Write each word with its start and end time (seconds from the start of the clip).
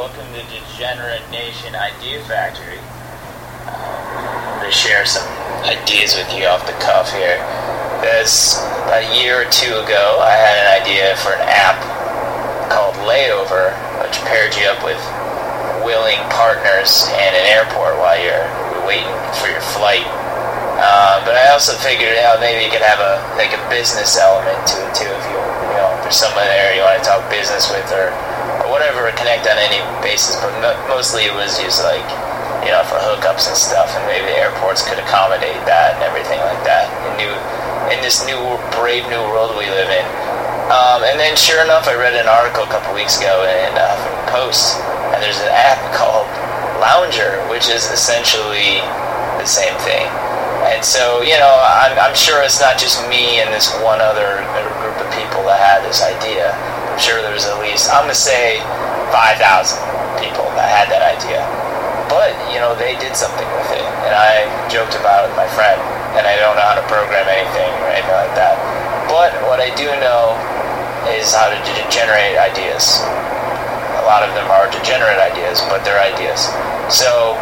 welcome 0.00 0.32
to 0.32 0.40
Degenerate 0.48 1.20
Nation 1.28 1.76
Idea 1.76 2.24
Factory. 2.24 2.80
Um, 3.68 4.16
I'm 4.48 4.64
going 4.64 4.72
to 4.72 4.72
share 4.72 5.04
some 5.04 5.28
ideas 5.68 6.16
with 6.16 6.24
you 6.32 6.48
off 6.48 6.64
the 6.64 6.72
cuff 6.80 7.12
here. 7.12 7.36
This, 8.00 8.56
about 8.88 9.04
a 9.04 9.12
year 9.20 9.44
or 9.44 9.48
two 9.52 9.68
ago, 9.68 10.16
I 10.24 10.40
had 10.40 10.56
an 10.56 10.68
idea 10.80 11.20
for 11.20 11.36
an 11.36 11.44
app 11.44 11.76
called 12.72 12.96
Layover, 13.04 13.76
which 14.00 14.16
paired 14.24 14.56
you 14.56 14.72
up 14.72 14.80
with 14.80 14.96
willing 15.84 16.16
partners 16.32 17.04
in 17.20 17.32
an 17.36 17.44
airport 17.52 18.00
while 18.00 18.16
you're 18.16 18.48
waiting 18.88 19.12
for 19.36 19.52
your 19.52 19.60
flight. 19.76 20.08
Uh, 20.80 21.20
but 21.28 21.36
I 21.36 21.52
also 21.52 21.76
figured 21.76 22.16
out 22.24 22.40
maybe 22.40 22.64
you 22.64 22.72
could 22.72 22.80
have 22.80 23.04
a 23.04 23.20
like 23.36 23.52
a 23.52 23.60
business 23.68 24.16
element 24.16 24.64
to 24.64 24.80
it 24.80 24.96
too. 24.96 25.12
If 25.12 25.24
you 25.28 25.36
you 25.36 25.76
know 25.76 25.92
if 26.00 26.08
there's 26.08 26.16
someone 26.16 26.48
there 26.48 26.72
you 26.72 26.80
want 26.80 26.96
to 26.96 27.04
talk 27.04 27.20
business 27.28 27.68
with 27.68 27.84
or, 27.92 28.08
whatever, 28.80 29.12
connect 29.12 29.44
on 29.44 29.60
any 29.60 29.84
basis. 30.00 30.40
But 30.40 30.56
mo- 30.64 30.80
mostly 30.88 31.28
it 31.28 31.36
was 31.36 31.60
just 31.60 31.84
like 31.84 32.08
you 32.64 32.72
know 32.72 32.80
for 32.88 32.96
hookups 32.96 33.44
and 33.44 33.52
stuff, 33.52 33.92
and 33.92 34.02
maybe 34.08 34.24
the 34.24 34.40
airports 34.40 34.80
could 34.80 34.96
accommodate 34.96 35.60
that 35.68 36.00
and 36.00 36.02
everything 36.08 36.40
like 36.48 36.64
that. 36.64 36.88
In 37.12 37.20
new 37.20 37.32
in 37.92 38.00
this 38.00 38.24
new 38.24 38.40
brave 38.72 39.04
new 39.12 39.20
world 39.28 39.52
we 39.60 39.68
live 39.68 39.92
in. 39.92 40.06
Um, 40.72 41.02
and 41.04 41.20
then 41.20 41.36
sure 41.36 41.60
enough, 41.60 41.90
I 41.90 41.98
read 41.98 42.14
an 42.14 42.30
article 42.30 42.64
a 42.64 42.70
couple 42.70 42.94
weeks 42.94 43.20
ago 43.20 43.42
in 43.44 43.74
uh, 43.76 43.98
Post, 44.32 44.78
and 45.12 45.18
there's 45.20 45.42
an 45.42 45.50
app 45.50 45.82
called 45.92 46.30
Lounger, 46.78 47.42
which 47.50 47.66
is 47.68 47.90
essentially 47.90 48.80
the 49.36 49.44
same 49.44 49.74
thing. 49.82 50.06
And 50.70 50.84
so, 50.86 51.26
you 51.26 51.34
know, 51.42 51.50
I'm, 51.58 51.98
I'm 51.98 52.14
sure 52.14 52.46
it's 52.46 52.62
not 52.62 52.78
just 52.78 53.02
me 53.10 53.42
and 53.42 53.50
this 53.50 53.74
one 53.82 53.98
other 53.98 54.38
group 54.78 54.94
of 55.02 55.10
people 55.10 55.42
that 55.50 55.58
had 55.58 55.82
this 55.82 56.06
idea. 56.06 56.54
Sure 57.00 57.24
there's 57.24 57.48
at 57.48 57.56
least, 57.64 57.88
I'm 57.88 58.04
going 58.04 58.12
to 58.12 58.20
say 58.20 58.60
5,000 59.08 59.40
people 60.20 60.44
that 60.52 60.68
had 60.68 60.92
that 60.92 61.00
idea. 61.00 61.40
But, 62.12 62.36
you 62.52 62.60
know, 62.60 62.76
they 62.76 62.92
did 63.00 63.16
something 63.16 63.48
with 63.56 63.72
it. 63.72 63.86
And 64.04 64.12
I 64.12 64.44
joked 64.68 64.92
about 65.00 65.24
it 65.24 65.32
with 65.32 65.40
my 65.40 65.48
friend. 65.56 65.80
And 66.12 66.28
I 66.28 66.36
don't 66.36 66.60
know 66.60 66.66
how 66.66 66.76
to 66.76 66.84
program 66.92 67.24
anything 67.24 67.72
or 67.80 67.88
anything 67.88 68.18
like 68.20 68.36
that. 68.36 68.60
But 69.08 69.32
what 69.48 69.64
I 69.64 69.72
do 69.72 69.88
know 69.96 70.36
is 71.16 71.32
how 71.32 71.48
to 71.48 71.56
generate 71.88 72.36
ideas. 72.36 73.00
A 73.96 74.04
lot 74.04 74.20
of 74.20 74.36
them 74.36 74.50
are 74.52 74.68
degenerate 74.68 75.16
ideas, 75.16 75.64
but 75.72 75.80
they're 75.88 76.02
ideas. 76.04 76.52
So 76.92 77.38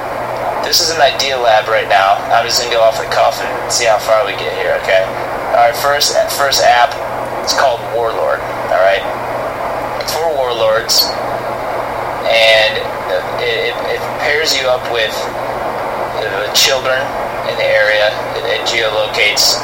this 0.62 0.78
is 0.78 0.94
an 0.94 1.02
idea 1.02 1.34
lab 1.34 1.66
right 1.66 1.88
now. 1.88 2.20
I'm 2.30 2.46
just 2.46 2.62
gonna 2.62 2.70
go 2.70 2.84
off 2.84 3.00
the 3.00 3.10
cuff 3.10 3.42
and 3.42 3.50
see 3.72 3.90
how 3.90 3.98
far 3.98 4.22
we 4.22 4.38
get 4.38 4.54
here. 4.54 4.78
Okay. 4.86 5.02
All 5.56 5.66
right. 5.66 5.74
First, 5.74 6.14
first 6.38 6.62
app. 6.62 6.94
It's 7.42 7.58
called 7.58 7.80
Warlord. 7.96 8.40
All 8.70 8.82
right. 8.84 9.17
And 12.28 12.78
it, 13.42 13.72
it, 13.72 13.74
it 13.98 14.02
pairs 14.22 14.54
you 14.54 14.68
up 14.68 14.84
with 14.92 15.10
the 16.22 16.52
children 16.54 17.00
in 17.50 17.56
the 17.58 17.66
area. 17.66 18.14
It, 18.38 18.44
it 18.46 18.62
geolocates 18.68 19.58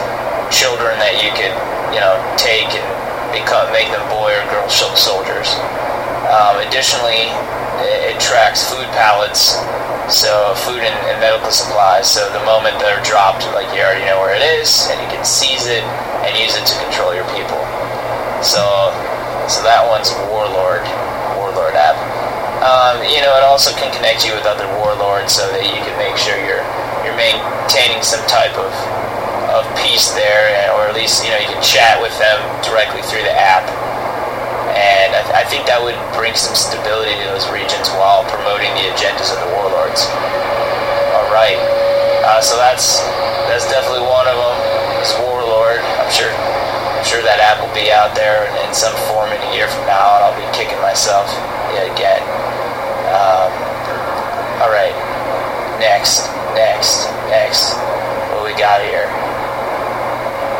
children 0.50 0.98
that 0.98 1.22
you 1.22 1.30
could, 1.36 1.54
you 1.94 2.00
know, 2.02 2.18
take 2.34 2.72
and 2.74 2.86
become 3.30 3.70
make 3.70 3.90
them 3.94 4.02
boy 4.10 4.34
or 4.34 4.42
girl 4.50 4.66
soldiers. 4.70 5.54
Um, 6.30 6.58
additionally, 6.66 7.30
it, 7.84 8.14
it 8.14 8.20
tracks 8.20 8.66
food 8.66 8.86
pallets 8.96 9.58
so 10.08 10.52
food 10.68 10.84
and, 10.84 10.96
and, 11.08 11.16
medical 11.20 11.50
supplies. 11.50 12.10
So 12.10 12.28
the 12.32 12.44
moment 12.44 12.78
they're 12.78 13.02
dropped, 13.02 13.46
like 13.56 13.64
you 13.72 13.80
already 13.80 14.04
know 14.04 14.20
where 14.20 14.36
it 14.36 14.44
is, 14.60 14.88
and 14.90 15.00
you 15.00 15.08
can 15.08 15.24
seize 15.24 15.66
it 15.66 15.82
and 16.28 16.36
use 16.36 16.56
it 16.56 16.66
to 16.66 16.74
control 16.84 17.14
your 17.14 17.24
people. 17.32 17.60
So, 18.44 18.92
so 19.48 19.62
that 19.62 19.84
one's 19.84 20.10
Warlord, 20.30 20.84
Warlord 21.36 21.76
app. 21.76 21.96
Um, 22.64 23.04
you 23.04 23.20
know, 23.20 23.36
it 23.36 23.44
also 23.44 23.74
can 23.76 23.92
connect 23.92 24.24
you 24.24 24.32
with 24.32 24.48
other 24.48 24.64
warlords 24.80 25.36
so 25.36 25.44
that 25.52 25.60
you 25.60 25.80
can 25.84 25.94
make 26.00 26.16
sure 26.16 26.32
you're 26.40 26.64
you're 27.04 27.16
maintaining 27.18 28.00
some 28.00 28.24
type 28.24 28.56
of 28.56 28.72
of 29.52 29.62
peace 29.84 30.10
there, 30.16 30.48
or 30.74 30.88
at 30.88 30.94
least 30.96 31.22
you 31.22 31.30
know 31.30 31.38
you 31.38 31.50
can 31.50 31.62
chat 31.62 32.00
with 32.00 32.16
them 32.16 32.40
directly 32.64 33.04
through 33.04 33.22
the 33.22 33.36
app 33.36 33.68
and 34.74 35.14
I, 35.14 35.22
th- 35.22 35.36
I, 35.38 35.44
think 35.46 35.70
that 35.70 35.78
would 35.78 35.94
bring 36.18 36.34
some 36.34 36.58
stability 36.58 37.14
to 37.22 37.26
those 37.30 37.46
regions 37.54 37.86
while 37.94 38.26
promoting 38.26 38.74
the 38.74 38.90
agendas 38.90 39.30
of 39.30 39.38
the 39.38 39.50
warlords. 39.54 40.02
All 41.14 41.30
right, 41.30 41.54
uh, 42.26 42.42
so 42.42 42.58
that's 42.58 42.98
that's 43.46 43.70
definitely 43.70 44.02
one 44.02 44.26
of 44.26 44.34
them. 44.34 44.56
Is 44.98 45.14
Warlord. 45.20 45.78
I'm 46.00 46.10
sure 46.10 46.32
I'm 47.04 47.20
sure 47.20 47.20
that 47.20 47.36
app 47.36 47.60
will 47.60 47.76
be 47.76 47.92
out 47.92 48.16
there 48.16 48.48
in, 48.48 48.64
in 48.64 48.72
some 48.72 48.96
form 49.12 49.28
in 49.28 49.36
a 49.36 49.50
year 49.52 49.68
from 49.68 49.84
now, 49.84 50.16
and 50.16 50.24
I'll 50.24 50.40
be 50.40 50.48
kicking 50.56 50.80
myself 50.80 51.28
again. 51.76 52.24
Um, 53.12 53.52
all 54.64 54.72
right, 54.72 54.96
next, 55.76 56.32
next, 56.56 57.04
next. 57.28 57.76
What 58.32 58.48
we 58.48 58.56
got 58.56 58.80
here? 58.88 59.04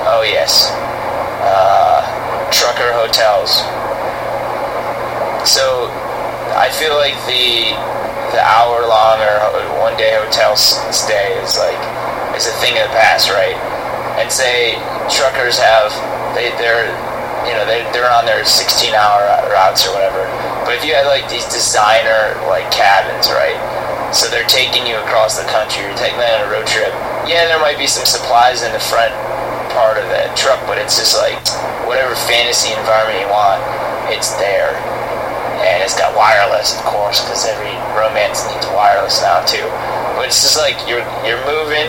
Oh 0.05 0.21
yes, 0.21 0.69
uh, 1.49 2.05
trucker 2.53 2.93
hotels. 2.93 3.65
So 5.49 5.88
I 6.61 6.69
feel 6.76 6.93
like 7.00 7.16
the 7.25 7.72
the 8.37 8.44
hour 8.44 8.84
long 8.84 9.16
or 9.25 9.41
one 9.81 9.97
day 9.97 10.12
hotel 10.12 10.61
stay 10.61 11.41
is 11.41 11.56
like 11.56 11.81
is 12.37 12.44
a 12.44 12.56
thing 12.61 12.76
of 12.76 12.93
the 12.93 13.00
past, 13.00 13.32
right? 13.32 13.56
And 14.21 14.28
say 14.28 14.76
truckers 15.09 15.56
have 15.56 16.13
they 16.34 16.50
they're 16.60 16.90
you 17.46 17.54
know 17.54 17.64
they 17.64 17.86
they're 17.90 18.10
on 18.10 18.26
their 18.26 18.44
16 18.44 18.94
hour 18.94 19.22
routes 19.50 19.86
or 19.86 19.94
whatever. 19.94 20.22
But 20.66 20.76
if 20.76 20.84
you 20.84 20.94
had 20.94 21.06
like 21.06 21.30
these 21.30 21.46
designer 21.48 22.36
like 22.50 22.70
cabins, 22.70 23.30
right? 23.30 23.56
So 24.14 24.30
they're 24.30 24.46
taking 24.46 24.86
you 24.86 24.98
across 25.02 25.38
the 25.38 25.46
country. 25.50 25.82
You're 25.82 25.98
taking 25.98 26.18
them 26.18 26.30
on 26.42 26.46
a 26.46 26.50
road 26.50 26.66
trip. 26.66 26.92
Yeah, 27.26 27.50
there 27.50 27.58
might 27.58 27.78
be 27.78 27.86
some 27.86 28.06
supplies 28.06 28.62
in 28.62 28.70
the 28.70 28.82
front 28.82 29.10
part 29.74 29.98
of 29.98 30.06
that 30.14 30.38
truck, 30.38 30.62
but 30.70 30.78
it's 30.78 30.94
just 30.94 31.18
like 31.18 31.40
whatever 31.88 32.14
fantasy 32.14 32.70
environment 32.70 33.18
you 33.18 33.30
want, 33.30 33.58
it's 34.06 34.30
there 34.38 34.78
and 35.64 35.82
it's 35.82 35.96
got 35.96 36.12
wireless, 36.12 36.76
of 36.76 36.84
course, 36.84 37.24
because 37.24 37.46
every 37.46 37.72
romance 37.96 38.44
needs 38.50 38.66
wireless 38.74 39.22
now 39.22 39.40
too. 39.46 39.64
But 40.14 40.28
it's 40.28 40.42
just 40.44 40.60
like 40.60 40.76
you're 40.84 41.04
you're 41.24 41.40
moving, 41.48 41.88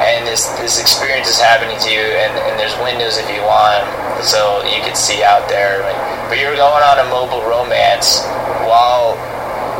and 0.00 0.26
this 0.26 0.48
this 0.56 0.80
experience 0.80 1.28
is 1.28 1.36
happening 1.36 1.76
to 1.84 1.90
you, 1.92 2.00
and, 2.00 2.32
and 2.48 2.56
there's 2.56 2.72
windows 2.80 3.20
if 3.20 3.28
you 3.28 3.44
want, 3.44 3.84
so 4.24 4.64
you 4.64 4.80
can 4.80 4.96
see 4.96 5.20
out 5.22 5.44
there. 5.48 5.84
But 6.32 6.40
you're 6.40 6.56
going 6.56 6.82
on 6.82 6.96
a 6.98 7.06
mobile 7.12 7.44
romance 7.44 8.24
while 8.64 9.16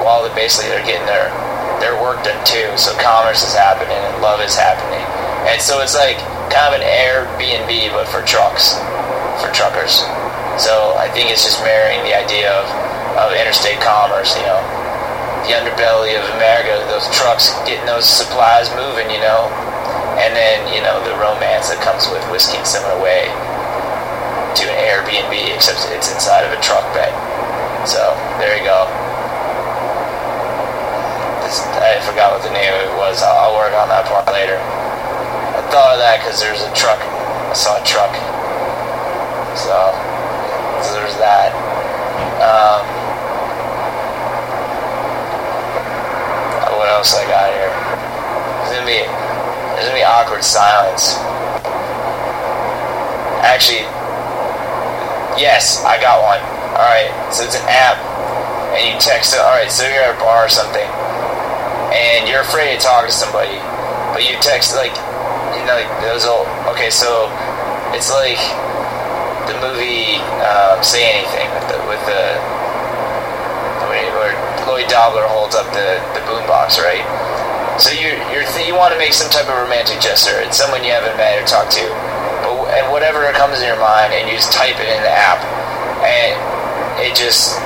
while 0.05 0.29
basically 0.37 0.69
they're 0.69 0.85
getting 0.85 1.09
their 1.09 1.33
their 1.81 1.97
work 1.97 2.21
done 2.21 2.39
too. 2.45 2.69
So 2.77 2.93
commerce 3.01 3.41
is 3.41 3.57
happening 3.57 3.97
and 3.97 4.21
love 4.21 4.45
is 4.45 4.53
happening, 4.53 5.01
and 5.49 5.57
so 5.57 5.81
it's 5.81 5.97
like 5.97 6.21
kind 6.53 6.75
of 6.75 6.81
an 6.81 6.85
Airbnb 6.85 7.97
but 7.97 8.05
for 8.09 8.21
trucks, 8.29 8.77
for 9.41 9.49
truckers. 9.57 10.05
So 10.61 10.93
I 11.01 11.09
think 11.09 11.33
it's 11.33 11.49
just 11.49 11.65
marrying 11.65 12.05
the 12.05 12.13
idea 12.13 12.53
of 12.53 12.69
of 13.17 13.33
interstate 13.33 13.81
commerce, 13.81 14.37
you 14.37 14.45
know, 14.45 14.61
the 15.49 15.57
underbelly 15.57 16.13
of 16.15 16.29
America, 16.37 16.77
those 16.93 17.09
trucks 17.17 17.51
getting 17.65 17.87
those 17.87 18.05
supplies 18.05 18.69
moving, 18.77 19.09
you 19.11 19.19
know, 19.19 19.49
and 20.19 20.35
then, 20.35 20.67
you 20.75 20.83
know, 20.83 20.99
the 21.07 21.15
romance 21.21 21.71
that 21.71 21.79
comes 21.79 22.11
with 22.11 22.23
whisking 22.33 22.65
someone 22.67 22.97
away 22.99 23.31
to 24.59 24.67
an 24.67 24.79
Airbnb, 24.83 25.31
except 25.55 25.87
it's 25.95 26.11
inside 26.11 26.43
of 26.43 26.51
a 26.51 26.61
truck 26.61 26.83
bed. 26.91 27.15
So, 27.87 28.17
there 28.43 28.59
you 28.59 28.67
go. 28.67 28.91
This, 31.47 31.63
I 31.79 32.03
forgot 32.03 32.35
what 32.35 32.43
the 32.43 32.51
name 32.51 32.75
of 32.75 32.83
it 32.91 32.95
was. 32.99 33.23
I'll, 33.23 33.51
I'll 33.51 33.57
work 33.57 33.73
on 33.75 33.89
that 33.89 34.07
part 34.11 34.27
later. 34.27 34.59
I 34.59 35.63
thought 35.71 35.95
of 35.95 36.01
that 36.03 36.19
because 36.19 36.43
there's 36.43 36.63
a 36.67 36.73
truck. 36.75 36.99
I 36.99 37.55
saw 37.55 37.79
a 37.79 37.85
truck. 37.87 38.11
So, 39.55 39.95
so 40.83 40.99
there's 40.99 41.17
that. 41.23 41.55
Um, 42.43 42.83
what 46.81 46.89
else 46.89 47.13
I 47.13 47.29
got 47.29 47.53
here? 47.53 47.69
There's 48.65 48.73
gonna 48.73 48.89
be 48.89 49.20
there's 49.81 49.89
gonna 49.89 50.05
be 50.05 50.05
awkward 50.05 50.45
silence. 50.45 51.17
Actually, 53.41 53.89
yes, 55.41 55.81
I 55.89 55.97
got 55.97 56.21
one. 56.21 56.45
All 56.77 56.85
right, 56.85 57.09
so 57.33 57.49
it's 57.49 57.57
an 57.57 57.65
app, 57.65 57.97
and 58.77 58.85
you 58.85 59.01
text 59.01 59.33
it. 59.33 59.41
All 59.41 59.57
right, 59.57 59.73
so 59.73 59.89
you're 59.89 60.05
at 60.05 60.13
a 60.13 60.21
bar 60.21 60.45
or 60.45 60.53
something, 60.53 60.85
and 61.97 62.29
you're 62.29 62.45
afraid 62.45 62.77
to 62.77 62.81
talk 62.85 63.09
to 63.09 63.13
somebody, 63.13 63.57
but 64.13 64.29
you 64.29 64.37
text 64.45 64.77
like, 64.77 64.93
you 65.57 65.65
know, 65.65 65.81
like 65.81 65.89
those 66.05 66.29
old. 66.29 66.45
Okay, 66.77 66.93
so 66.93 67.33
it's 67.97 68.13
like 68.13 68.37
the 69.49 69.57
movie 69.65 70.21
um, 70.45 70.85
Say 70.85 71.09
Anything 71.09 71.49
with 71.57 71.73
the 71.73 71.81
with 71.89 72.05
the 72.05 72.37
where 73.89 74.37
Lloyd 74.69 74.89
Dobler 74.93 75.25
holds 75.25 75.57
up 75.57 75.73
the, 75.73 75.97
the 76.13 76.21
boombox, 76.29 76.77
right? 76.77 77.01
So 77.79 77.93
you 77.95 78.19
you 78.67 78.75
want 78.75 78.93
to 78.93 78.99
make 78.99 79.13
some 79.13 79.31
type 79.31 79.47
of 79.47 79.57
romantic 79.57 80.01
gesture. 80.01 80.41
It's 80.43 80.59
someone 80.59 80.83
you 80.83 80.91
haven't 80.91 81.17
met 81.17 81.39
or 81.39 81.47
talked 81.47 81.73
to, 81.79 81.87
but 82.43 82.75
and 82.75 82.91
whatever 82.91 83.25
comes 83.33 83.61
in 83.61 83.67
your 83.67 83.81
mind, 83.81 84.13
and 84.13 84.29
you 84.29 84.35
just 84.35 84.53
type 84.53 84.77
it 84.79 84.89
in 84.91 85.01
the 85.03 85.13
app, 85.13 85.41
and 86.03 86.35
it 87.01 87.15
just 87.17 87.57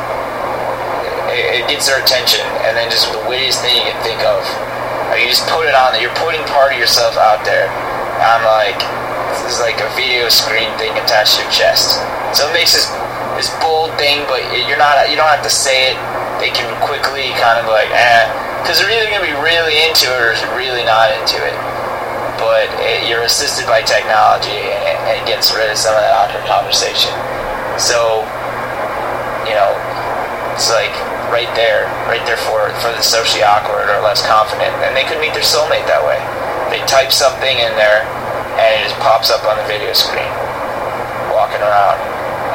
it, 1.33 1.63
it 1.63 1.65
gets 1.67 1.91
their 1.91 1.99
attention, 2.03 2.45
and 2.67 2.77
then 2.77 2.91
just 2.91 3.11
the 3.11 3.23
wittiest 3.27 3.61
thing 3.63 3.75
you 3.75 3.87
can 3.91 4.01
think 4.05 4.23
of. 4.23 4.43
Or 5.11 5.19
you 5.19 5.29
just 5.29 5.47
put 5.51 5.67
it 5.67 5.75
on. 5.75 5.99
You're 6.01 6.15
putting 6.19 6.43
part 6.51 6.73
of 6.73 6.79
yourself 6.79 7.17
out 7.17 7.45
there. 7.45 7.69
I'm 8.23 8.43
like, 8.47 8.81
this 9.35 9.57
is 9.57 9.61
like 9.61 9.79
a 9.83 9.91
video 9.99 10.31
screen 10.31 10.71
thing 10.79 10.95
attached 10.97 11.37
to 11.37 11.43
your 11.43 11.53
chest. 11.53 11.99
So 12.33 12.49
it 12.49 12.55
makes 12.55 12.73
this 12.75 12.87
this 13.37 13.51
bold 13.59 13.91
thing, 13.99 14.25
but 14.31 14.43
you're 14.55 14.79
not. 14.79 15.11
You 15.11 15.17
don't 15.17 15.31
have 15.31 15.43
to 15.43 15.53
say 15.53 15.91
it. 15.91 15.97
They 16.39 16.51
can 16.51 16.67
quickly 16.83 17.31
kind 17.39 17.63
of 17.63 17.67
like, 17.71 17.91
eh, 17.91 18.27
because 18.65 18.81
they're 18.81 18.89
either 18.89 19.13
gonna 19.13 19.29
be 19.29 19.37
really 19.45 19.77
into 19.85 20.09
it 20.09 20.25
or 20.25 20.33
really 20.57 20.81
not 20.89 21.13
into 21.13 21.37
it. 21.37 21.53
But 22.41 22.73
it, 22.81 23.05
you're 23.05 23.21
assisted 23.21 23.69
by 23.69 23.85
technology, 23.85 24.57
and 24.57 24.81
it, 24.89 25.21
it 25.21 25.23
gets 25.29 25.53
rid 25.53 25.69
of 25.69 25.77
some 25.77 25.93
of 25.93 26.01
that 26.01 26.17
awkward 26.17 26.49
conversation. 26.49 27.13
So, 27.77 28.25
you 29.45 29.53
know, 29.53 29.69
it's 30.57 30.73
like 30.73 30.97
right 31.29 31.53
there, 31.53 31.93
right 32.09 32.25
there 32.25 32.41
for 32.41 32.73
for 32.81 32.89
the 32.97 33.05
socially 33.05 33.45
awkward 33.45 33.93
or 33.93 34.01
less 34.01 34.25
confident, 34.25 34.73
and 34.81 34.97
they 34.97 35.05
could 35.05 35.21
meet 35.21 35.37
their 35.37 35.45
soulmate 35.45 35.85
that 35.85 36.01
way. 36.01 36.17
They 36.73 36.81
type 36.89 37.13
something 37.13 37.61
in 37.61 37.77
there, 37.77 38.09
and 38.57 38.81
it 38.81 38.89
just 38.89 38.97
pops 39.05 39.29
up 39.29 39.45
on 39.45 39.61
the 39.61 39.67
video 39.69 39.93
screen, 39.93 40.33
walking 41.37 41.61
around. 41.61 42.01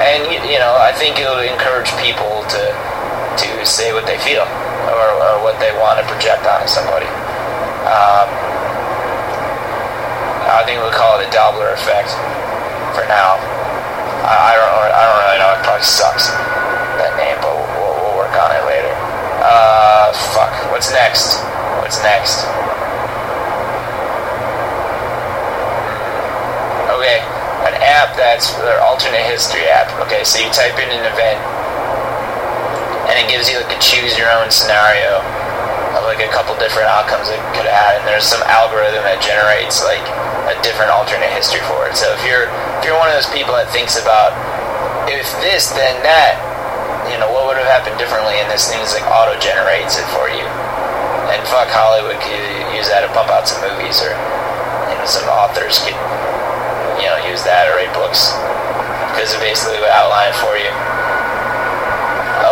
And 0.01 0.25
you 0.49 0.57
know, 0.57 0.73
I 0.73 0.89
think 0.89 1.21
it'll 1.21 1.45
encourage 1.45 1.93
people 2.01 2.41
to 2.49 2.63
to 3.45 3.47
say 3.61 3.93
what 3.93 4.09
they 4.09 4.17
feel 4.25 4.49
or, 4.89 5.07
or 5.21 5.33
what 5.45 5.55
they 5.61 5.71
want 5.77 6.01
to 6.01 6.05
project 6.09 6.45
onto 6.49 6.67
somebody. 6.67 7.07
Um, 7.89 8.27
I 10.49 10.65
think 10.65 10.81
we'll 10.81 10.91
call 10.91 11.21
it 11.21 11.25
a 11.25 11.31
Doppler 11.31 11.73
effect 11.77 12.09
for 12.97 13.05
now. 13.05 13.37
I, 14.25 14.33
I 14.33 14.51
don't 14.57 14.73
I 14.89 15.01
don't 15.05 15.19
really 15.23 15.39
know. 15.39 15.51
It 15.55 15.61
probably 15.63 15.85
sucks 15.85 16.27
that 16.99 17.13
name, 17.15 17.37
but 17.39 17.53
we'll, 17.53 17.95
we'll 18.01 18.17
work 18.17 18.33
on 18.35 18.51
it 18.51 18.65
later. 18.65 18.91
Uh, 19.39 20.11
fuck. 20.35 20.51
What's 20.73 20.91
next? 20.91 21.39
What's 21.79 22.01
next? 22.03 22.43
Okay, 26.99 27.23
an 27.63 27.77
app 27.79 28.17
that's 28.17 28.51
their 28.59 28.81
alternate 28.81 29.23
history 29.23 29.63
app. 29.69 29.87
Okay, 30.03 30.25
so 30.25 30.41
you 30.43 30.49
type 30.51 30.75
in 30.75 30.89
an 30.91 31.05
event, 31.07 31.39
and 33.09 33.17
it 33.17 33.25
gives 33.25 33.49
you 33.49 33.57
like 33.57 33.73
a 33.73 33.81
choose 33.81 34.13
your 34.17 34.29
own 34.29 34.53
scenario 34.53 35.17
of 35.97 36.05
like 36.05 36.21
a 36.21 36.29
couple 36.29 36.53
different 36.61 36.85
outcomes 36.85 37.27
it 37.27 37.41
could 37.57 37.65
have 37.65 37.73
had, 37.73 37.93
and 37.97 38.05
there's 38.05 38.25
some 38.25 38.41
algorithm 38.45 39.01
that 39.01 39.17
generates 39.19 39.81
like 39.81 40.05
a 40.49 40.55
different 40.61 40.93
alternate 40.93 41.33
history 41.33 41.61
for 41.65 41.89
it. 41.89 41.97
So 41.97 42.13
if 42.13 42.21
you're 42.21 42.45
if 42.77 42.85
you're 42.85 42.97
one 42.97 43.09
of 43.09 43.17
those 43.17 43.29
people 43.33 43.57
that 43.57 43.69
thinks 43.73 43.97
about 43.97 44.37
if 45.09 45.25
this 45.41 45.73
then 45.73 45.97
that, 46.05 46.37
you 47.09 47.17
know, 47.17 47.25
what 47.33 47.49
would 47.49 47.57
have 47.57 47.65
happened 47.65 47.97
differently, 47.97 48.37
and 48.37 48.45
this 48.45 48.69
thing 48.69 48.77
is 48.85 48.93
like 48.93 49.05
auto 49.09 49.33
generates 49.41 49.97
it 49.97 50.05
for 50.13 50.29
you. 50.29 50.45
And 51.33 51.41
fuck 51.49 51.69
Hollywood 51.69 52.17
could 52.21 52.45
use 52.73 52.89
that 52.89 53.05
to 53.05 53.09
pump 53.13 53.33
out 53.33 53.49
some 53.49 53.61
movies, 53.65 54.01
or 54.05 54.13
you 54.89 54.95
know, 54.97 55.09
some 55.09 55.25
authors 55.29 55.81
could 55.81 55.97
you 57.01 57.09
know 57.09 57.17
use 57.25 57.41
that 57.45 57.65
or 57.69 57.81
write 57.81 57.93
books 57.97 58.37
because 59.13 59.33
it 59.33 59.41
basically 59.41 59.81
would 59.81 59.93
outline 59.93 60.33
for 60.37 60.53
you. 60.57 60.69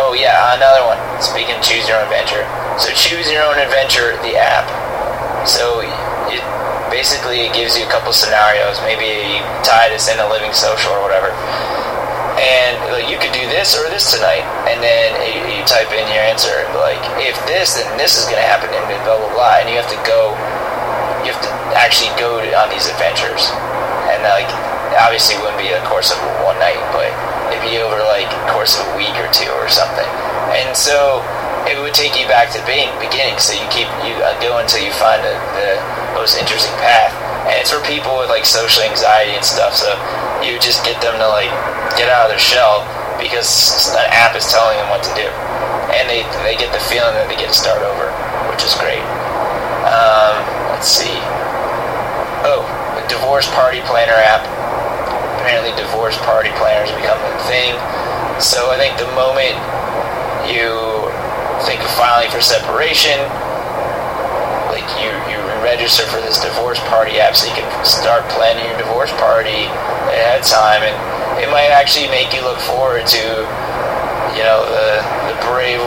Oh 0.08 0.16
yeah, 0.16 0.56
another 0.56 0.88
one. 0.88 0.96
Speaking 1.20 1.60
choose 1.60 1.84
your 1.84 2.00
own 2.00 2.08
adventure. 2.08 2.48
So 2.80 2.88
choose 2.96 3.28
your 3.28 3.44
own 3.44 3.60
adventure, 3.60 4.16
the 4.24 4.40
app. 4.40 4.64
So 5.44 5.84
it 5.84 6.40
basically 6.88 7.44
it 7.44 7.52
gives 7.52 7.76
you 7.76 7.84
a 7.84 7.90
couple 7.92 8.16
scenarios. 8.16 8.80
Maybe 8.88 9.04
you 9.04 9.44
tie 9.60 9.92
this 9.92 10.08
a 10.08 10.16
living 10.32 10.56
social 10.56 10.96
or 10.96 11.04
whatever 11.04 11.36
and 12.38 12.78
like, 12.94 13.10
you 13.10 13.18
could 13.18 13.34
do 13.34 13.44
this 13.50 13.74
or 13.74 13.90
this 13.90 14.14
tonight, 14.14 14.46
and 14.70 14.78
then 14.78 15.10
you, 15.26 15.58
you 15.58 15.62
type 15.66 15.90
in 15.90 16.06
your 16.06 16.22
answer, 16.22 16.62
like 16.78 17.02
if 17.18 17.34
this, 17.50 17.74
then 17.74 17.90
this 17.98 18.14
is 18.14 18.30
going 18.30 18.38
to 18.38 18.46
happen, 18.46 18.70
and 18.70 18.86
blah 19.02 19.18
blah 19.18 19.32
blah, 19.34 19.58
and 19.58 19.66
you 19.66 19.74
have 19.74 19.90
to 19.90 19.98
go, 20.06 20.38
you 21.26 21.34
have 21.34 21.42
to 21.42 21.50
actually 21.74 22.14
go 22.14 22.38
to, 22.38 22.48
on 22.54 22.70
these 22.70 22.86
adventures, 22.86 23.50
and 24.14 24.22
like 24.22 24.46
obviously 25.02 25.34
it 25.34 25.42
wouldn't 25.42 25.58
be 25.58 25.74
a 25.74 25.82
course 25.90 26.14
of 26.14 26.18
one 26.46 26.56
night, 26.62 26.78
but 26.94 27.10
it'd 27.64 27.82
over 27.82 28.00
like 28.06 28.28
a 28.30 28.42
course 28.52 28.78
of 28.78 28.86
a 28.88 28.94
week 28.96 29.14
or 29.18 29.28
two 29.34 29.50
or 29.58 29.68
something, 29.68 30.06
and 30.54 30.76
so 30.76 31.22
it 31.66 31.76
would 31.76 31.92
take 31.92 32.16
you 32.16 32.24
back 32.30 32.48
to 32.54 32.60
being 32.64 32.88
beginning, 32.96 33.36
so 33.36 33.52
you 33.52 33.66
keep 33.68 33.88
you 34.06 34.16
uh, 34.24 34.32
go 34.40 34.56
until 34.62 34.80
you 34.80 34.92
find 34.96 35.20
the, 35.20 35.34
the 35.58 35.70
most 36.16 36.38
interesting 36.38 36.72
path, 36.80 37.12
and 37.50 37.60
it's 37.60 37.70
for 37.70 37.82
people 37.84 38.16
with 38.16 38.32
like 38.32 38.46
social 38.48 38.82
anxiety 38.82 39.36
and 39.36 39.44
stuff, 39.44 39.76
so 39.76 39.92
you 40.40 40.56
just 40.58 40.80
get 40.86 40.96
them 41.04 41.18
to 41.20 41.28
like 41.28 41.50
get 42.00 42.08
out 42.08 42.26
of 42.26 42.30
their 42.32 42.40
shell 42.40 42.86
because 43.20 43.90
an 43.92 44.06
app 44.14 44.32
is 44.38 44.46
telling 44.48 44.78
them 44.78 44.88
what 44.88 45.02
to 45.02 45.12
do, 45.18 45.28
and 45.92 46.08
they 46.08 46.22
they 46.46 46.56
get 46.56 46.72
the 46.72 46.82
feeling 46.88 47.12
that 47.18 47.26
they 47.28 47.36
get 47.36 47.50
to 47.50 47.58
start 47.58 47.82
over, 47.82 48.08
which 48.48 48.62
is 48.64 48.72
great. 48.78 49.02
Um, 49.84 50.36
let's 50.72 50.88
see. 50.88 51.16
Oh, 52.46 52.62
the 52.94 53.04
divorce 53.08 53.48
party 53.52 53.80
planner 53.84 54.16
app. 54.16 54.46
Apparently, 55.48 55.72
divorce 55.80 56.12
party 56.28 56.52
planners 56.60 56.92
become 56.92 57.16
a 57.24 57.32
thing. 57.48 57.72
So 58.36 58.68
I 58.68 58.76
think 58.76 59.00
the 59.00 59.08
moment 59.16 59.56
you 60.44 60.76
think 61.64 61.80
of 61.80 61.88
filing 61.96 62.28
for 62.28 62.44
separation, 62.44 63.16
like 64.68 64.84
you 65.00 65.08
you 65.32 65.40
register 65.64 66.04
for 66.04 66.20
this 66.20 66.36
divorce 66.36 66.76
party 66.92 67.16
app, 67.16 67.32
so 67.32 67.48
you 67.48 67.56
can 67.56 67.64
start 67.80 68.28
planning 68.28 68.68
your 68.68 68.76
divorce 68.76 69.08
party 69.16 69.72
ahead 70.12 70.36
of 70.36 70.44
time 70.44 70.84
and 70.84 70.92
it 71.40 71.48
might 71.48 71.72
actually 71.72 72.12
make 72.12 72.36
you 72.36 72.44
look 72.44 72.60
forward 72.68 73.08
to, 73.08 73.24
you 74.36 74.44
know, 74.44 74.68
the, 74.68 75.00
the 75.32 75.36
brave 75.48 75.80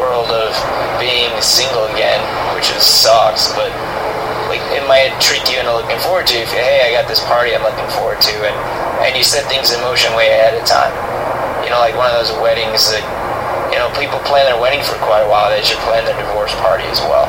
world 0.00 0.32
of 0.32 0.56
being 0.96 1.28
single 1.44 1.84
again, 1.92 2.16
which 2.56 2.72
is 2.72 2.80
sucks, 2.80 3.52
but 3.52 3.68
like 4.54 4.62
it 4.70 4.86
might 4.86 5.10
treat 5.18 5.42
you 5.50 5.58
into 5.58 5.74
looking 5.74 5.98
forward 5.98 6.30
to. 6.30 6.36
If 6.38 6.54
hey, 6.54 6.86
I 6.86 6.94
got 6.94 7.10
this 7.10 7.18
party 7.26 7.50
I'm 7.54 7.66
looking 7.66 7.90
forward 7.98 8.22
to, 8.22 8.34
and 8.46 8.56
and 9.02 9.10
you 9.18 9.26
set 9.26 9.50
things 9.50 9.74
in 9.74 9.82
motion 9.82 10.14
way 10.14 10.30
ahead 10.30 10.54
of 10.54 10.62
time. 10.62 10.94
You 11.66 11.74
know, 11.74 11.82
like 11.82 11.98
one 11.98 12.06
of 12.06 12.14
those 12.14 12.30
weddings 12.38 12.86
that 12.94 13.02
you 13.74 13.78
know 13.82 13.90
people 13.98 14.22
plan 14.22 14.46
their 14.46 14.60
wedding 14.60 14.86
for 14.86 14.94
quite 15.02 15.26
a 15.26 15.28
while. 15.28 15.50
They 15.50 15.62
should 15.66 15.82
plan 15.82 16.06
their 16.06 16.14
divorce 16.14 16.54
party 16.62 16.86
as 16.86 17.02
well. 17.10 17.26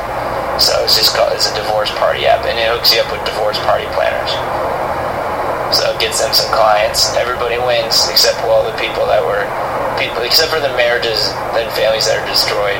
So 0.62 0.72
it's 0.86 0.94
just 0.94 1.18
called 1.18 1.34
it's 1.34 1.50
a 1.50 1.54
divorce 1.58 1.90
party 1.98 2.30
app, 2.30 2.46
and 2.46 2.54
it 2.54 2.70
hooks 2.70 2.94
you 2.94 3.02
up 3.02 3.10
with 3.10 3.26
divorce 3.26 3.58
party 3.66 3.90
planners. 3.98 4.30
So 5.74 5.90
it 5.90 5.98
gets 5.98 6.22
them 6.22 6.30
some 6.30 6.48
clients. 6.54 7.10
Everybody 7.18 7.58
wins 7.58 8.06
except 8.06 8.38
for 8.38 8.54
all 8.54 8.62
the 8.62 8.76
people 8.78 9.02
that 9.10 9.18
were 9.18 9.42
people, 9.98 10.22
except 10.22 10.54
for 10.54 10.62
the 10.62 10.70
marriages 10.78 11.34
and 11.58 11.66
families 11.74 12.06
that 12.06 12.22
are 12.22 12.28
destroyed. 12.30 12.78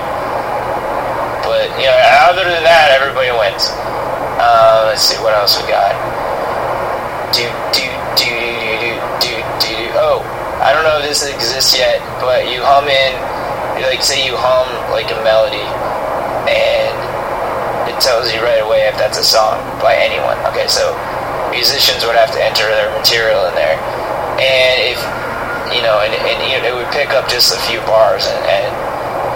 But 1.43 1.67
you 1.83 1.91
know, 1.91 1.99
other 2.31 2.47
than 2.47 2.63
that, 2.63 2.95
everybody 2.95 3.35
wins. 3.35 3.75
Uh, 4.37 4.85
let's 4.93 5.01
see 5.01 5.17
what 5.25 5.33
else 5.33 5.57
we 5.57 5.65
got. 5.65 5.97
Do 7.33 7.49
do 7.73 7.89
do 8.21 8.29
do 8.29 8.73
do 8.81 8.93
do 9.21 9.33
do. 9.65 9.77
do. 9.81 9.97
Oh, 9.97 10.21
I 10.61 10.77
don't 10.77 10.85
know 10.85 11.01
if 11.01 11.09
this 11.09 11.25
exists 11.25 11.73
yet, 11.73 12.05
but 12.21 12.45
you 12.53 12.61
hum 12.61 12.85
in, 12.85 13.13
like 13.81 14.05
say 14.05 14.21
you 14.21 14.37
hum 14.37 14.69
like 14.93 15.09
a 15.09 15.17
melody, 15.25 15.65
and 16.53 16.97
it 17.89 17.97
tells 18.05 18.29
you 18.29 18.45
right 18.45 18.61
away 18.61 18.85
if 18.85 19.01
that's 19.01 19.17
a 19.17 19.25
song 19.25 19.57
by 19.81 19.97
anyone. 19.97 20.37
Okay, 20.53 20.69
so 20.69 20.93
musicians 21.49 22.05
would 22.05 22.17
have 22.17 22.29
to 22.37 22.41
enter 22.45 22.69
their 22.69 22.93
material 22.93 23.49
in 23.49 23.57
there, 23.57 23.81
and 24.37 24.77
if 24.85 25.01
you 25.73 25.81
know, 25.81 26.05
and, 26.05 26.13
and 26.13 26.61
it 26.61 26.77
would 26.77 26.93
pick 26.93 27.17
up 27.17 27.25
just 27.33 27.57
a 27.57 27.61
few 27.65 27.81
bars 27.89 28.29
and, 28.29 28.41
and 28.45 28.69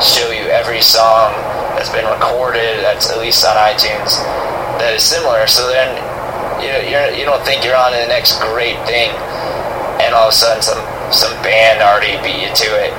show 0.05 0.29
you 0.29 0.45
every 0.53 0.85
song 0.85 1.33
that's 1.73 1.89
been 1.89 2.05
recorded 2.05 2.85
that's 2.85 3.09
at 3.09 3.17
least 3.17 3.45
on 3.49 3.57
iTunes 3.57 4.21
that 4.81 4.97
is 4.97 5.05
similar. 5.05 5.47
So 5.47 5.69
then 5.69 5.93
you 6.61 6.73
you're, 6.89 7.09
you 7.13 7.25
don't 7.25 7.45
think 7.45 7.65
you're 7.65 7.77
on 7.77 7.93
to 7.93 7.99
the 8.01 8.11
next 8.11 8.41
great 8.41 8.77
thing, 8.85 9.13
and 10.01 10.13
all 10.17 10.29
of 10.29 10.35
a 10.35 10.37
sudden 10.37 10.61
some 10.65 10.81
some 11.13 11.33
band 11.45 11.85
already 11.85 12.17
beat 12.25 12.41
you 12.41 12.53
to 12.53 12.69
it, 12.81 12.93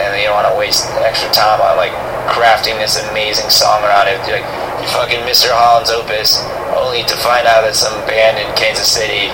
and 0.00 0.16
you 0.16 0.28
don't 0.28 0.36
want 0.36 0.48
to 0.48 0.56
waste 0.56 0.88
extra 1.04 1.28
time 1.32 1.60
on 1.60 1.76
like 1.76 1.92
crafting 2.32 2.76
this 2.80 3.00
amazing 3.10 3.48
song 3.48 3.84
around 3.84 4.08
it. 4.08 4.20
Like 4.28 4.46
you 4.80 4.88
fucking 4.92 5.24
Mr. 5.24 5.52
Holland's 5.52 5.90
Opus, 5.90 6.40
only 6.76 7.04
to 7.08 7.16
find 7.20 7.48
out 7.48 7.64
that 7.64 7.76
some 7.76 7.94
band 8.04 8.40
in 8.40 8.48
Kansas 8.56 8.88
City 8.88 9.32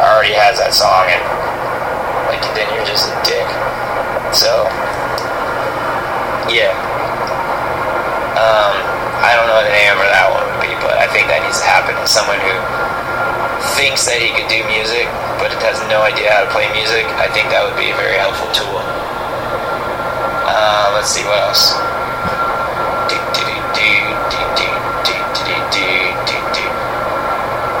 already 0.00 0.32
has 0.32 0.58
that 0.60 0.72
song, 0.72 1.08
and 1.08 1.22
like 2.32 2.42
then 2.56 2.68
you're 2.72 2.88
just 2.88 3.08
a 3.08 3.16
dick. 3.24 3.46
So 4.32 4.64
yeah. 6.48 6.72
Um, 8.38 8.70
I 9.18 9.34
don't 9.34 9.50
know 9.50 9.58
the 9.66 9.74
name 9.74 9.98
of 9.98 10.06
that 10.14 10.30
one 10.30 10.47
I 11.08 11.10
think 11.16 11.32
that 11.32 11.40
needs 11.40 11.56
to 11.56 11.64
happen 11.64 11.96
to 11.96 12.04
someone 12.04 12.36
who 12.36 12.52
thinks 13.80 14.04
that 14.04 14.20
he 14.20 14.28
could 14.36 14.44
do 14.52 14.60
music, 14.68 15.08
but 15.40 15.48
has 15.64 15.80
no 15.88 16.04
idea 16.04 16.28
how 16.28 16.44
to 16.44 16.50
play 16.52 16.68
music. 16.76 17.08
I 17.16 17.32
think 17.32 17.48
that 17.48 17.64
would 17.64 17.80
be 17.80 17.88
a 17.88 17.96
very 17.96 18.20
helpful 18.20 18.44
tool. 18.52 18.76
Uh, 20.44 20.92
let's 20.92 21.08
see 21.08 21.24
what 21.24 21.40
else. 21.48 21.72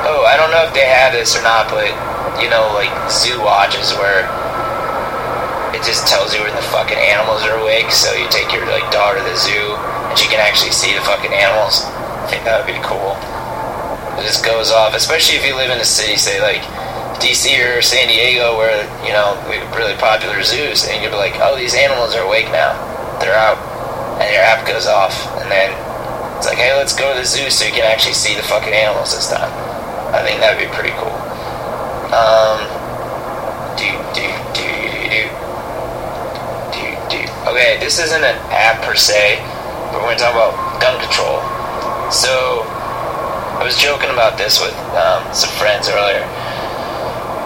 Oh, 0.08 0.24
I 0.24 0.40
don't 0.40 0.48
know 0.48 0.64
if 0.64 0.72
they 0.72 0.88
have 0.88 1.12
this 1.12 1.36
or 1.36 1.44
not, 1.44 1.68
but 1.68 1.92
you 2.40 2.48
know, 2.48 2.72
like 2.72 2.88
zoo 3.12 3.36
watches 3.44 3.92
where 4.00 4.24
it 5.76 5.84
just 5.84 6.08
tells 6.08 6.32
you 6.32 6.40
when 6.40 6.56
the 6.56 6.64
fucking 6.72 6.96
animals 6.96 7.44
are 7.44 7.60
awake. 7.60 7.92
So 7.92 8.08
you 8.16 8.24
take 8.32 8.56
your 8.56 8.64
like 8.72 8.88
daughter 8.88 9.20
to 9.20 9.24
the 9.28 9.36
zoo, 9.36 9.76
and 10.08 10.16
she 10.16 10.32
can 10.32 10.40
actually 10.40 10.72
see 10.72 10.96
the 10.96 11.04
fucking 11.04 11.36
animals. 11.36 11.84
I 12.28 12.30
think 12.36 12.44
that 12.44 12.60
would 12.60 12.68
be 12.68 12.76
cool. 12.84 13.16
It 14.20 14.28
just 14.28 14.44
goes 14.44 14.68
off, 14.68 14.92
especially 14.92 15.40
if 15.40 15.48
you 15.48 15.56
live 15.56 15.72
in 15.72 15.80
a 15.80 15.88
city, 15.88 16.20
say 16.20 16.44
like 16.44 16.60
DC 17.24 17.56
or 17.56 17.80
San 17.80 18.04
Diego, 18.04 18.52
where 18.52 18.84
you 19.00 19.16
know 19.16 19.32
we 19.48 19.56
have 19.56 19.72
really 19.72 19.96
popular 19.96 20.44
zoos, 20.44 20.84
and 20.84 21.00
you'd 21.00 21.08
be 21.08 21.16
like, 21.16 21.40
oh, 21.40 21.56
these 21.56 21.72
animals 21.72 22.12
are 22.12 22.20
awake 22.28 22.52
now. 22.52 22.76
They're 23.16 23.32
out, 23.32 23.56
and 24.20 24.28
your 24.28 24.44
app 24.44 24.68
goes 24.68 24.84
off, 24.84 25.16
and 25.40 25.48
then 25.48 25.72
it's 26.36 26.44
like, 26.44 26.60
hey, 26.60 26.76
let's 26.76 26.92
go 26.92 27.16
to 27.16 27.18
the 27.18 27.24
zoo 27.24 27.48
so 27.48 27.64
you 27.64 27.72
can 27.72 27.88
actually 27.88 28.12
see 28.12 28.36
the 28.36 28.44
fucking 28.44 28.76
animals 28.76 29.16
this 29.16 29.32
time. 29.32 29.48
I 30.12 30.20
think 30.20 30.44
that'd 30.44 30.60
be 30.60 30.68
pretty 30.76 30.92
cool. 31.00 31.16
Um, 32.12 32.60
do 33.80 33.88
do 34.12 34.28
do 34.52 34.68
do 35.08 35.24
do 36.76 36.84
do. 37.08 37.20
Okay, 37.48 37.80
this 37.80 37.96
isn't 37.96 38.20
an 38.20 38.36
app 38.52 38.84
per 38.84 38.92
se, 38.92 39.40
but 39.88 40.04
we're 40.04 40.12
gonna 40.12 40.20
talk 40.20 40.36
about 40.36 40.52
gun 40.76 41.00
control. 41.00 41.57
So, 42.10 42.64
I 43.58 43.66
was 43.66 43.74
joking 43.76 44.08
about 44.08 44.38
this 44.38 44.62
with 44.62 44.72
um, 44.94 45.26
some 45.34 45.50
friends 45.58 45.90
earlier. 45.90 46.22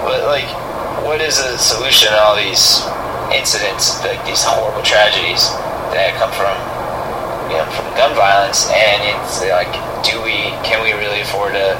But 0.04 0.28
like, 0.28 0.44
what 1.08 1.24
is 1.24 1.40
the 1.40 1.56
solution 1.56 2.12
to 2.12 2.18
all 2.20 2.36
these 2.36 2.84
incidents, 3.32 3.96
like 4.04 4.20
these 4.28 4.44
horrible 4.44 4.84
tragedies 4.84 5.48
that 5.96 6.12
come 6.20 6.28
from, 6.36 6.52
you 7.48 7.56
know, 7.56 7.66
from 7.72 7.88
gun 7.96 8.12
violence? 8.12 8.68
And 8.68 9.00
it's 9.08 9.40
like, 9.40 9.72
do 10.04 10.20
we, 10.20 10.52
can 10.68 10.84
we 10.84 10.92
really 10.92 11.24
afford 11.24 11.56
to, 11.56 11.72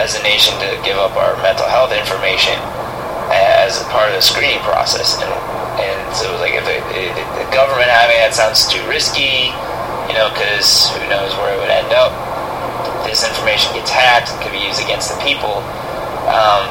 as 0.00 0.16
a 0.16 0.22
nation, 0.24 0.56
to 0.64 0.80
give 0.80 0.96
up 0.96 1.12
our 1.20 1.36
mental 1.44 1.68
health 1.68 1.92
information 1.92 2.56
as 3.28 3.76
a 3.76 3.86
part 3.92 4.08
of 4.08 4.16
the 4.16 4.24
screening 4.24 4.64
process? 4.64 5.20
And 5.20 5.28
and 5.74 5.98
so 6.14 6.30
it 6.30 6.32
was 6.38 6.40
like, 6.40 6.54
if 6.54 6.64
the, 6.64 6.78
if 6.94 7.12
the 7.34 7.44
government 7.50 7.90
having 7.90 8.14
that 8.22 8.32
sounds 8.32 8.70
too 8.70 8.78
risky, 8.86 9.50
you 10.08 10.14
know, 10.14 10.28
because 10.32 10.90
who 10.92 11.02
knows 11.08 11.32
where 11.40 11.54
it 11.54 11.58
would 11.58 11.72
end 11.72 11.92
up. 11.92 12.12
This 13.06 13.24
information 13.24 13.72
gets 13.76 13.90
hacked 13.90 14.32
and 14.32 14.38
could 14.40 14.52
be 14.52 14.62
used 14.64 14.80
against 14.80 15.12
the 15.12 15.18
people. 15.20 15.60
Um, 16.28 16.64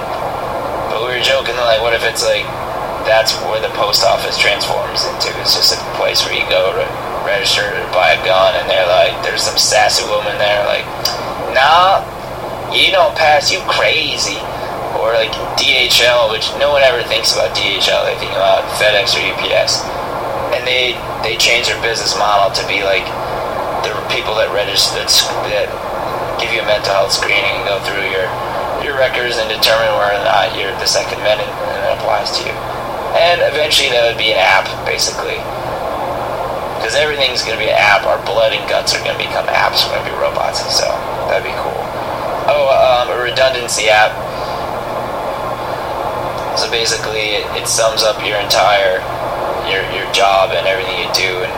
but 0.90 1.06
we 1.06 1.18
were 1.18 1.26
joking, 1.26 1.56
like, 1.62 1.82
what 1.82 1.94
if 1.94 2.04
it's 2.06 2.22
like 2.26 2.46
that's 3.06 3.36
where 3.50 3.60
the 3.60 3.74
post 3.76 4.04
office 4.04 4.38
transforms 4.40 5.06
into? 5.06 5.30
It's 5.42 5.56
just 5.56 5.76
a 5.76 5.80
place 6.00 6.24
where 6.24 6.34
you 6.34 6.46
go 6.50 6.72
to 6.74 6.86
register 7.26 7.64
to 7.64 7.84
buy 7.92 8.16
a 8.16 8.22
gun, 8.26 8.56
and 8.60 8.70
they're 8.70 8.88
like, 8.88 9.14
there's 9.24 9.44
some 9.44 9.58
sassy 9.58 10.04
woman 10.10 10.38
there, 10.38 10.66
like, 10.66 10.86
nah, 11.54 12.04
you 12.74 12.92
don't 12.92 13.16
pass, 13.16 13.52
you 13.52 13.62
crazy. 13.70 14.38
Or 14.98 15.14
like 15.14 15.34
DHL, 15.58 16.30
which 16.32 16.50
no 16.62 16.72
one 16.72 16.82
ever 16.84 17.02
thinks 17.10 17.34
about 17.34 17.56
DHL. 17.58 18.06
They 18.06 18.18
think 18.22 18.32
about 18.32 18.64
FedEx 18.78 19.18
or 19.18 19.26
UPS, 19.34 19.82
and 20.54 20.66
they 20.66 20.94
they 21.26 21.36
change 21.38 21.68
their 21.68 21.82
business 21.82 22.16
model 22.16 22.54
to 22.54 22.64
be 22.68 22.84
like 22.84 23.04
the 23.84 23.92
people 24.10 24.36
that 24.40 24.50
register 24.56 25.04
that, 25.04 25.12
that 25.52 25.68
give 26.40 26.50
you 26.56 26.64
a 26.64 26.68
mental 26.68 26.96
health 26.96 27.14
screening 27.14 27.52
and 27.62 27.66
go 27.68 27.78
through 27.84 28.08
your 28.10 28.28
your 28.82 29.00
records 29.00 29.40
and 29.40 29.48
determine 29.48 29.88
whether 29.96 30.20
or 30.20 30.26
not 30.28 30.52
you're 30.60 30.72
the 30.80 30.90
Second 30.90 31.20
Amendment 31.24 31.48
applies 31.96 32.36
to 32.36 32.44
you. 32.44 32.56
And 33.16 33.40
eventually 33.48 33.88
that 33.96 34.04
would 34.04 34.20
be 34.20 34.36
an 34.36 34.42
app, 34.42 34.68
basically. 34.84 35.40
Because 36.82 37.00
everything's 37.00 37.46
going 37.46 37.56
to 37.56 37.64
be 37.64 37.72
an 37.72 37.80
app. 37.80 38.04
Our 38.04 38.20
blood 38.28 38.52
and 38.52 38.60
guts 38.68 38.92
are 38.92 39.00
going 39.08 39.16
to 39.16 39.24
become 39.24 39.48
apps. 39.48 39.88
We're 39.88 39.96
going 39.96 40.04
to 40.04 40.12
be 40.12 40.20
robots. 40.20 40.60
So 40.68 40.84
that'd 41.32 41.48
be 41.48 41.56
cool. 41.64 41.80
Oh, 42.52 42.68
um, 42.68 43.08
a 43.08 43.18
redundancy 43.24 43.88
app. 43.88 44.12
So 46.60 46.68
basically, 46.68 47.40
it, 47.40 47.48
it 47.56 47.72
sums 47.72 48.04
up 48.04 48.20
your 48.20 48.38
entire 48.38 49.00
your 49.72 49.80
your 49.96 50.06
job 50.12 50.52
and 50.52 50.68
everything 50.68 51.00
you 51.00 51.10
do, 51.16 51.32
and 51.42 51.54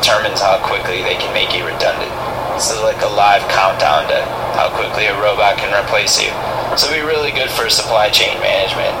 determines 0.00 0.40
how 0.40 0.58
quickly 0.64 1.04
they 1.04 1.20
can 1.20 1.30
make 1.36 1.52
you 1.52 1.62
redundant. 1.68 2.10
So 2.56 2.80
like 2.82 3.00
a 3.04 3.12
live 3.12 3.44
countdown 3.52 4.08
to 4.08 4.20
how 4.56 4.72
quickly 4.72 5.06
a 5.06 5.16
robot 5.20 5.60
can 5.60 5.70
replace 5.72 6.16
you. 6.20 6.32
So 6.76 6.88
it'd 6.88 7.00
be 7.00 7.06
really 7.06 7.30
good 7.30 7.50
for 7.52 7.68
supply 7.68 8.08
chain 8.08 8.40
management. 8.40 8.96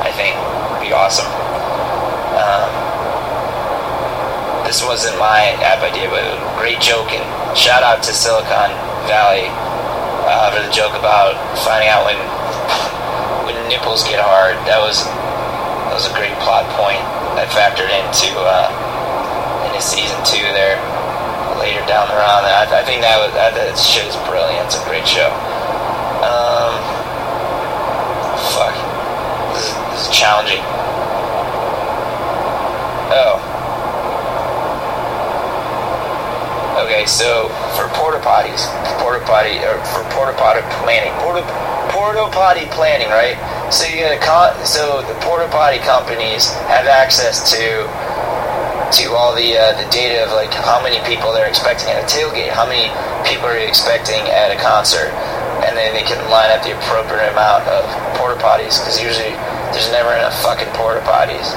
I 0.00 0.12
think 0.12 0.36
It'd 0.80 0.88
be 0.88 0.96
awesome. 0.96 1.28
Um, 2.40 2.72
this 4.64 4.80
wasn't 4.80 5.18
my 5.20 5.52
app 5.60 5.84
idea, 5.84 6.08
but 6.08 6.24
great 6.56 6.80
joke 6.80 7.12
and 7.12 7.20
shout 7.52 7.84
out 7.84 8.00
to 8.08 8.16
Silicon 8.16 8.72
Valley 9.04 9.44
uh, 10.24 10.48
for 10.56 10.64
the 10.64 10.72
joke 10.72 10.96
about 10.96 11.36
finding 11.68 11.92
out 11.92 12.08
when 12.08 12.16
when 13.44 13.68
nipples 13.68 14.08
get 14.08 14.24
hard. 14.24 14.56
That 14.64 14.80
was 14.80 15.04
that 15.04 15.92
was 15.92 16.08
a 16.08 16.14
great 16.16 16.32
plot 16.40 16.64
point 16.80 17.04
that 17.36 17.52
factored 17.52 17.92
into 17.92 18.32
uh, 18.40 18.72
season 19.80 20.18
two 20.24 20.44
there 20.52 20.76
later 21.58 21.84
down 21.86 22.08
the 22.08 22.16
road. 22.16 22.44
I, 22.44 22.64
I 22.68 22.84
think 22.84 23.02
that 23.02 23.20
was 23.20 23.32
that, 23.36 23.52
that 23.56 23.76
shit 23.76 24.06
is 24.08 24.16
brilliant. 24.28 24.64
It's 24.68 24.76
a 24.76 24.84
great 24.88 25.04
show. 25.08 25.28
Um, 26.24 26.76
fuck, 28.56 28.76
this 29.56 29.68
is, 29.68 29.74
this 29.92 30.00
is 30.08 30.10
challenging. 30.12 30.60
Oh. 33.12 33.36
Okay, 36.84 37.04
so 37.06 37.48
for 37.76 37.88
porta 37.96 38.18
potties, 38.24 38.64
porta 39.00 39.24
potty 39.24 39.58
or 39.60 39.76
for 39.92 40.02
porta 40.16 40.32
potty 40.36 40.60
planning, 40.82 41.12
porta 41.20 41.44
porta 41.92 42.24
potty 42.32 42.66
planning, 42.72 43.08
right? 43.08 43.36
So 43.72 43.86
you 43.86 43.96
get 43.96 44.16
a 44.16 44.20
con- 44.24 44.56
so 44.64 45.02
the 45.02 45.14
porta 45.20 45.48
potty 45.48 45.78
companies 45.78 46.50
have 46.72 46.86
access 46.86 47.50
to 47.52 47.86
to 48.90 49.14
all 49.14 49.34
the 49.34 49.54
uh, 49.54 49.70
the 49.78 49.86
data 49.94 50.26
of 50.26 50.34
like 50.34 50.50
how 50.50 50.82
many 50.82 50.98
people 51.06 51.30
they're 51.30 51.48
expecting 51.48 51.86
at 51.94 52.02
a 52.02 52.06
tailgate, 52.10 52.50
how 52.50 52.66
many 52.66 52.90
people 53.22 53.46
are 53.46 53.54
you 53.54 53.66
expecting 53.66 54.18
at 54.34 54.50
a 54.50 54.58
concert, 54.58 55.14
and 55.62 55.78
then 55.78 55.94
they 55.94 56.02
can 56.02 56.18
line 56.26 56.50
up 56.50 56.62
the 56.66 56.74
appropriate 56.74 57.30
amount 57.30 57.62
of 57.70 57.86
porta 58.18 58.34
potties 58.42 58.82
because 58.82 58.98
usually 58.98 59.30
there's 59.70 59.90
never 59.94 60.10
enough 60.10 60.34
fucking 60.42 60.68
porta 60.74 60.98
potties, 61.06 61.54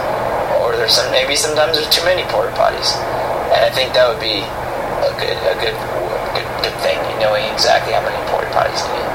or 0.62 0.78
there's 0.78 0.94
some 0.94 1.10
maybe 1.10 1.34
sometimes 1.34 1.74
there's 1.74 1.90
too 1.90 2.06
many 2.06 2.22
porta 2.30 2.54
potties, 2.54 2.94
and 3.50 3.66
I 3.66 3.72
think 3.74 3.98
that 3.98 4.06
would 4.06 4.22
be 4.22 4.46
a 5.02 5.12
good 5.18 5.38
a 5.50 5.58
good 5.58 5.78
good, 6.38 6.50
good 6.70 6.78
thing, 6.86 7.02
knowing 7.18 7.46
exactly 7.50 7.98
how 7.98 8.06
many 8.06 8.18
porta 8.30 8.50
potties 8.54 8.78
you 8.86 8.94
need. 8.94 9.10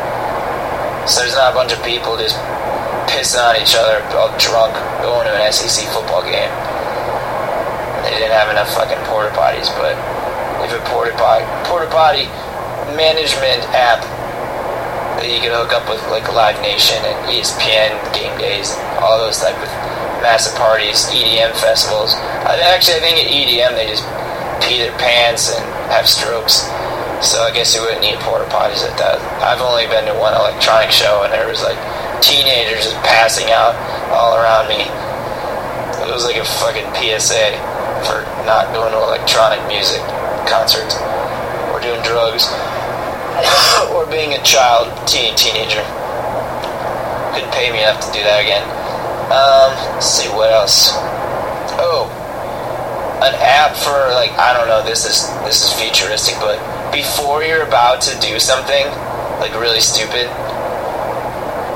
So 1.07 1.23
there's 1.23 1.39
not 1.39 1.53
a 1.53 1.57
bunch 1.57 1.71
of 1.71 1.81
people 1.87 2.19
just 2.19 2.35
pissing 3.09 3.41
on 3.41 3.57
each 3.57 3.79
other, 3.79 4.03
all 4.19 4.35
drunk, 4.37 4.75
going 5.01 5.27
to 5.27 5.33
an 5.39 5.53
SEC 5.55 5.87
football 5.95 6.23
game. 6.23 6.51
They 8.09 8.25
didn't 8.25 8.33
have 8.33 8.49
enough 8.49 8.73
fucking 8.73 9.05
porta 9.05 9.29
potties, 9.37 9.69
but 9.77 9.93
if 10.65 10.73
a 10.73 10.81
porta 10.89 11.13
potty 11.21 11.45
porta 11.69 11.87
potty 11.93 12.25
management 12.97 13.63
app 13.77 14.01
that 15.21 15.29
you 15.29 15.45
can 15.45 15.53
hook 15.53 15.77
up 15.77 15.85
with 15.91 16.01
like 16.09 16.25
Live 16.33 16.57
Nation 16.63 16.97
and 17.05 17.17
ESPN 17.29 17.93
game 18.17 18.33
days, 18.39 18.73
all 19.03 19.19
those 19.19 19.39
type 19.39 19.57
of 19.61 19.71
massive 20.23 20.55
parties, 20.57 21.07
EDM 21.11 21.53
festivals. 21.59 22.15
I, 22.47 22.59
actually, 22.75 22.99
I 22.99 23.05
think 23.05 23.19
at 23.21 23.29
EDM 23.29 23.75
they 23.75 23.87
just 23.87 24.07
pee 24.63 24.79
their 24.79 24.95
pants 24.99 25.53
and 25.53 25.63
have 25.91 26.09
strokes. 26.09 26.67
So 27.21 27.43
I 27.43 27.51
guess 27.51 27.75
you 27.75 27.83
wouldn't 27.83 28.03
need 28.03 28.19
porta 28.23 28.47
potties 28.47 28.87
at 28.87 28.95
that. 28.99 29.19
I've 29.43 29.61
only 29.61 29.91
been 29.91 30.07
to 30.07 30.15
one 30.15 30.35
electronic 30.35 30.95
show 30.95 31.27
and 31.27 31.33
there 31.35 31.51
was 31.51 31.63
like 31.67 31.79
teenagers 32.23 32.87
just 32.87 32.99
passing 33.03 33.51
out 33.51 33.75
all 34.15 34.39
around 34.39 34.71
me. 34.71 34.87
It 35.99 36.15
was 36.15 36.25
like 36.25 36.39
a 36.39 36.47
fucking 36.47 36.87
PSA 36.95 37.59
for 38.07 38.23
not 38.45 38.71
going 38.75 38.93
to 38.93 38.99
electronic 38.99 39.61
music 39.67 40.01
concerts 40.47 40.97
or 41.73 41.81
doing 41.81 42.01
drugs 42.03 42.49
or 43.95 44.07
being 44.07 44.35
a 44.35 44.43
child, 44.43 44.91
teen 45.07 45.35
teenager. 45.35 45.83
Couldn't 47.35 47.53
pay 47.55 47.71
me 47.71 47.83
enough 47.83 48.01
to 48.05 48.11
do 48.13 48.23
that 48.23 48.43
again. 48.43 48.65
Um, 49.31 49.71
let's 49.95 50.07
see 50.07 50.29
what 50.31 50.51
else. 50.51 50.93
Oh, 51.81 52.11
an 53.23 53.35
app 53.39 53.77
for 53.77 53.95
like 54.15 54.33
I 54.39 54.57
don't 54.57 54.69
know. 54.69 54.83
This 54.83 55.05
is 55.05 55.29
this 55.45 55.63
is 55.63 55.73
futuristic, 55.75 56.35
but 56.41 56.59
before 56.91 57.43
you're 57.43 57.63
about 57.63 58.01
to 58.03 58.19
do 58.21 58.41
something 58.41 58.87
like 59.39 59.55
really 59.55 59.81
stupid, 59.81 60.27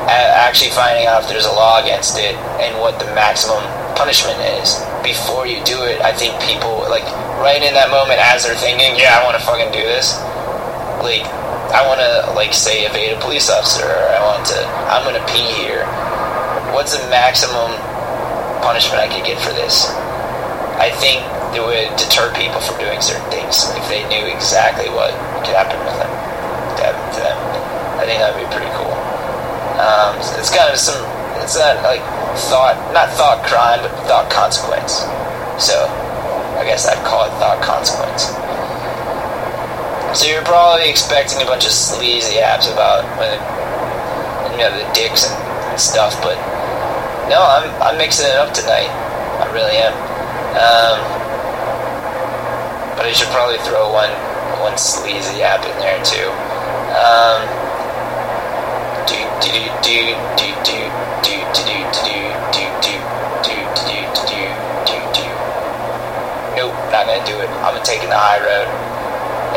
actually 0.08 0.70
finding 0.70 1.06
out 1.06 1.22
if 1.22 1.28
there's 1.28 1.46
a 1.46 1.52
law 1.52 1.80
against 1.80 2.18
it 2.18 2.34
and 2.58 2.78
what 2.80 2.98
the 2.98 3.06
maximum 3.14 3.62
punishment 3.94 4.38
is 4.58 4.80
before 5.02 5.46
you 5.46 5.62
do 5.64 5.82
it. 5.84 6.00
I 6.00 6.14
think 6.14 6.38
people 6.42 6.86
like 6.88 7.04
right 7.42 7.62
in 7.62 7.74
that 7.74 7.90
moment 7.90 8.22
as 8.22 8.46
they're 8.46 8.58
thinking, 8.58 8.94
yeah, 8.96 9.18
I 9.18 9.24
want 9.26 9.36
to 9.36 9.44
fucking 9.44 9.70
do 9.74 9.82
this. 9.82 10.16
Like 11.02 11.26
I 11.74 11.82
want 11.86 12.00
to 12.00 12.32
like 12.34 12.54
say 12.54 12.86
evade 12.86 13.12
a 13.16 13.20
police 13.20 13.50
officer. 13.50 13.84
Or 13.84 14.08
I 14.14 14.20
want 14.22 14.46
to. 14.54 14.58
I'm 14.88 15.02
gonna 15.02 15.24
pee 15.30 15.50
here. 15.62 15.84
What's 16.72 16.96
the 16.96 17.04
maximum 17.10 17.74
punishment 18.62 19.02
I 19.02 19.08
could 19.10 19.26
get 19.26 19.36
for 19.42 19.52
this? 19.52 19.90
I 20.80 20.88
think 21.02 21.20
it 21.52 21.60
would 21.60 21.92
deter 22.00 22.32
people 22.32 22.58
from 22.64 22.80
doing 22.80 23.02
certain 23.04 23.28
things 23.28 23.68
if 23.76 23.84
they 23.92 24.06
knew 24.08 24.24
exactly 24.24 24.88
what 24.88 25.12
could 25.44 25.54
happen 25.54 25.76
with 25.84 25.98
them. 26.00 26.12
To 26.82 27.20
them. 27.20 27.38
I 28.00 28.08
think 28.08 28.18
that 28.18 28.34
would 28.34 28.42
be 28.42 28.50
pretty 28.50 28.72
cool. 28.74 28.90
Um, 29.78 30.18
it's 30.40 30.50
kind 30.50 30.66
of 30.66 30.80
some 30.80 30.98
it's 31.40 31.56
not 31.56 31.80
like 31.82 32.02
thought, 32.50 32.76
not 32.92 33.08
thought 33.16 33.44
crime, 33.46 33.80
but 33.80 33.92
thought 34.04 34.28
consequence. 34.30 35.06
So, 35.56 35.88
I 36.58 36.64
guess 36.64 36.86
I'd 36.88 37.00
call 37.06 37.24
it 37.24 37.32
thought 37.40 37.62
consequence. 37.62 38.28
So 40.18 40.28
you're 40.28 40.44
probably 40.44 40.90
expecting 40.90 41.40
a 41.40 41.46
bunch 41.46 41.64
of 41.64 41.72
sleazy 41.72 42.36
apps 42.36 42.68
about, 42.68 43.00
you 44.52 44.58
know, 44.58 44.68
the 44.68 44.84
dicks 44.92 45.24
and, 45.24 45.34
and 45.72 45.80
stuff, 45.80 46.12
but 46.20 46.36
no, 47.32 47.40
I'm 47.40 47.64
I'm 47.80 47.96
mixing 47.96 48.26
it 48.28 48.36
up 48.36 48.52
tonight. 48.52 48.92
I 49.40 49.48
really 49.56 49.76
am. 49.80 49.94
Um, 50.52 50.98
but 52.96 53.06
I 53.08 53.12
should 53.16 53.32
probably 53.32 53.56
throw 53.64 53.88
one 53.88 54.10
one 54.60 54.76
sleazy 54.76 55.40
app 55.40 55.64
in 55.64 55.72
there 55.80 55.96
too. 56.04 56.28
Um, 56.92 57.40
Nope, 66.54 66.74
not 66.92 67.06
gonna 67.06 67.26
do 67.26 67.40
it. 67.40 67.48
I'm 67.66 67.82
take 67.82 68.02
the 68.02 68.14
high 68.14 68.38
road. 68.38 68.68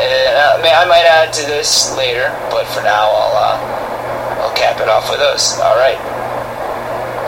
And 0.02 0.10
uh, 0.36 0.58
I, 0.58 0.84
might 0.86 1.06
add 1.06 1.32
to 1.34 1.46
this 1.46 1.96
later, 1.96 2.34
but 2.50 2.66
for 2.66 2.82
now 2.82 3.06
I'll 3.06 3.36
uh, 3.36 4.42
I'll 4.42 4.54
cap 4.56 4.80
it 4.80 4.88
off 4.88 5.08
with 5.08 5.20
those. 5.20 5.58
All 5.60 5.76
right, 5.76 5.98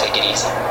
take 0.00 0.16
it 0.16 0.24
easy. 0.24 0.67